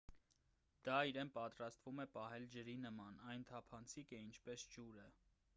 դա 0.87 0.95
իրեն 1.09 1.31
պատրաստվում 1.35 2.01
է 2.05 2.07
պահել 2.17 2.49
ջրի 2.55 2.77
նման 2.89 3.23
այն 3.29 3.47
թափանցիկ 3.53 4.19
է 4.21 4.25
ինչպես 4.31 4.69
ջուրը 4.75 5.09